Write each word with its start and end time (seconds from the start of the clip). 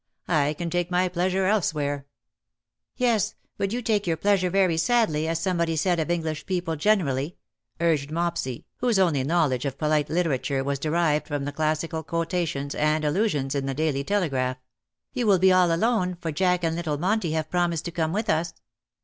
I 0.27 0.55
can 0.55 0.71
take 0.71 0.89
my 0.89 1.07
pleasure 1.09 1.43
elsewhere/^ 1.45 2.05
"Yes; 2.95 3.35
but 3.59 3.71
you 3.71 3.83
take 3.83 4.07
your 4.07 4.17
pleasure 4.17 4.49
very 4.49 4.75
sadly, 4.75 5.27
as 5.27 5.39
somebody 5.39 5.75
said 5.75 5.99
of 5.99 6.09
English 6.09 6.47
people 6.47 6.75
generally/^ 6.75 7.35
urged 7.79 8.09
Mopsy, 8.09 8.65
whose 8.77 8.97
only 8.97 9.23
knowledge 9.23 9.63
of 9.63 9.77
polite 9.77 10.09
literature 10.09 10.63
was 10.63 10.79
derived 10.79 11.27
from 11.27 11.45
the 11.45 11.51
classical 11.51 12.01
quotations 12.01 12.73
and 12.73 13.05
allusions 13.05 13.53
in 13.53 13.67
the 13.67 13.75
Daily 13.75 14.03
Telegraph;" 14.03 14.57
you 15.13 15.27
will 15.27 15.37
be 15.37 15.53
all 15.53 15.71
alone, 15.71 16.17
for 16.19 16.31
Jack 16.31 16.63
and 16.63 16.75
little 16.75 16.97
Monty 16.97 17.33
have 17.33 17.51
promised 17.51 17.85
to 17.85 17.91
come 17.91 18.11
with 18.11 18.27
us." 18.27 18.55